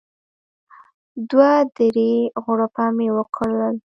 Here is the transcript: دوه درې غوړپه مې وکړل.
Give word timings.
دوه 1.29 1.51
درې 1.77 2.11
غوړپه 2.43 2.85
مې 2.95 3.07
وکړل. 3.17 3.75